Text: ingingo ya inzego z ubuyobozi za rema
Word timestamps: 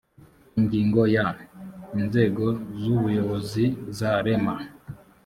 ingingo 0.59 1.01
ya 1.15 1.27
inzego 1.99 2.45
z 2.81 2.83
ubuyobozi 2.95 3.63
za 3.97 4.11
rema 4.25 4.55